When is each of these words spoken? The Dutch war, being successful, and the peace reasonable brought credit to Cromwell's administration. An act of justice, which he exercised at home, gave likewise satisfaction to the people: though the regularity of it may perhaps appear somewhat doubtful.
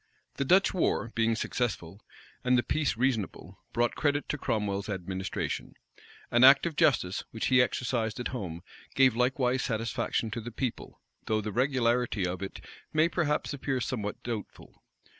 The 0.37 0.45
Dutch 0.45 0.73
war, 0.73 1.11
being 1.13 1.35
successful, 1.35 2.01
and 2.43 2.57
the 2.57 2.63
peace 2.63 2.97
reasonable 2.97 3.59
brought 3.71 3.93
credit 3.93 4.27
to 4.29 4.37
Cromwell's 4.39 4.89
administration. 4.89 5.75
An 6.31 6.43
act 6.43 6.65
of 6.65 6.75
justice, 6.75 7.23
which 7.29 7.45
he 7.49 7.61
exercised 7.61 8.19
at 8.19 8.29
home, 8.29 8.63
gave 8.95 9.15
likewise 9.15 9.61
satisfaction 9.61 10.31
to 10.31 10.41
the 10.41 10.49
people: 10.49 10.99
though 11.27 11.39
the 11.39 11.51
regularity 11.51 12.25
of 12.25 12.41
it 12.41 12.61
may 12.91 13.09
perhaps 13.09 13.53
appear 13.53 13.79
somewhat 13.79 14.23
doubtful. 14.23 14.81